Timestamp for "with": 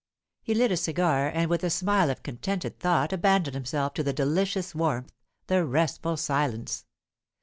1.47-1.63